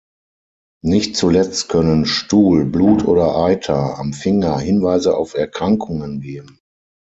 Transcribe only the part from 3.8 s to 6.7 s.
am Finger Hinweise auf Erkrankungen geben.